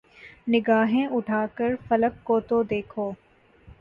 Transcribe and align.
نگاھیں 0.47 1.05
اٹھا 1.07 1.45
کر 1.55 1.75
فلک 1.87 2.23
کو 2.23 2.39
تو 2.47 2.63
دیکھو 2.65 3.11